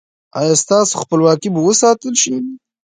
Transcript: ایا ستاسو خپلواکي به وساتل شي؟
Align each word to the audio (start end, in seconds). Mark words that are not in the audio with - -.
ایا 0.39 0.55
ستاسو 0.63 0.93
خپلواکي 1.03 1.49
به 1.53 1.61
وساتل 1.67 2.13
شي؟ 2.21 2.35